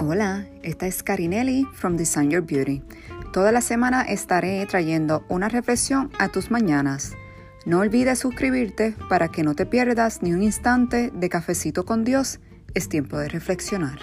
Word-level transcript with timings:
Hola, 0.00 0.46
esta 0.62 0.86
es 0.86 1.02
Carinelli 1.02 1.66
from 1.74 1.96
Design 1.96 2.30
Your 2.30 2.46
Beauty. 2.46 2.82
Toda 3.32 3.50
la 3.50 3.60
semana 3.60 4.02
estaré 4.02 4.64
trayendo 4.66 5.24
una 5.28 5.48
reflexión 5.48 6.12
a 6.20 6.28
tus 6.28 6.52
mañanas. 6.52 7.14
No 7.66 7.80
olvides 7.80 8.20
suscribirte 8.20 8.94
para 9.08 9.26
que 9.26 9.42
no 9.42 9.56
te 9.56 9.66
pierdas 9.66 10.22
ni 10.22 10.32
un 10.32 10.44
instante 10.44 11.10
de 11.12 11.28
cafecito 11.28 11.84
con 11.84 12.04
Dios. 12.04 12.38
Es 12.74 12.88
tiempo 12.88 13.18
de 13.18 13.28
reflexionar. 13.28 13.98